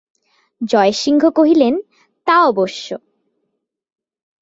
জয়সিংহ 0.61 1.23
কহিলেন, 1.29 1.73
তা 2.27 2.35
অবশ্য। 2.45 2.87